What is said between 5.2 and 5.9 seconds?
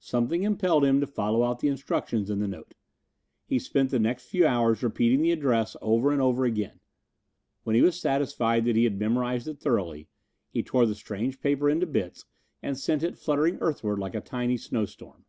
the address